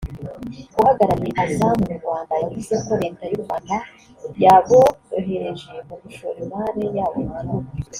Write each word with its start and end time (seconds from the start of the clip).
uhagarariye 0.79 1.31
Azam 1.43 1.77
mu 1.87 1.93
Rwanda 1.99 2.33
yavuze 2.41 2.73
ko 2.85 2.91
leta 3.01 3.23
y’u 3.31 3.39
Rwanda 3.43 3.75
yaborohereje 4.43 5.71
mu 5.87 5.95
gushora 6.03 6.37
imari 6.45 6.81
yabo 6.97 7.17
mu 7.27 7.33
gihugu 7.41 7.69